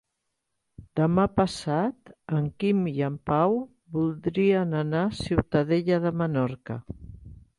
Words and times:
Demà 0.99 1.25
passat 1.39 2.09
en 2.37 2.47
Quim 2.63 2.79
i 2.93 3.03
en 3.09 3.19
Pau 3.31 3.53
voldrien 3.99 4.73
anar 4.81 5.05
a 5.09 5.13
Ciutadella 5.21 6.03
de 6.07 6.17
Menorca. 6.23 6.79